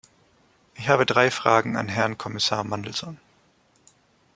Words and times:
Ich 0.73 0.89
habe 0.89 1.05
drei 1.05 1.29
Fragen 1.29 1.77
an 1.77 1.87
Herrn 1.87 2.17
Kommissar 2.17 2.63
Mandelson. 2.63 3.19